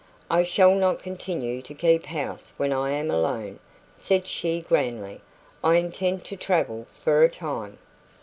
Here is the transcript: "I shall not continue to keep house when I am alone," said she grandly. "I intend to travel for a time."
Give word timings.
"I 0.31 0.41
shall 0.41 0.73
not 0.73 1.03
continue 1.03 1.61
to 1.61 1.75
keep 1.75 2.07
house 2.07 2.53
when 2.57 2.73
I 2.73 2.89
am 2.93 3.11
alone," 3.11 3.59
said 3.95 4.25
she 4.25 4.59
grandly. 4.59 5.21
"I 5.63 5.75
intend 5.75 6.25
to 6.25 6.35
travel 6.35 6.87
for 6.91 7.21
a 7.21 7.29
time." 7.29 7.77